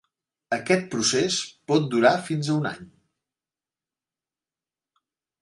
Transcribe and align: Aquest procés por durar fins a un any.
Aquest 0.55 0.87
procés 0.95 1.37
por 1.71 1.83
durar 1.91 2.13
fins 2.31 2.49
a 2.49 2.57
un 2.63 2.71
any. 2.71 2.89